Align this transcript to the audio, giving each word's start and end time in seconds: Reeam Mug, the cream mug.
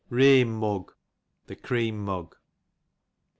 Reeam 0.09 0.51
Mug, 0.55 0.95
the 1.45 1.55
cream 1.55 2.03
mug. 2.03 2.35